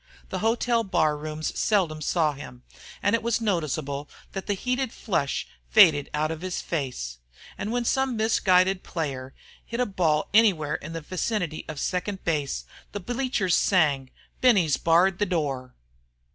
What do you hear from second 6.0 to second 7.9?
out of his face. And when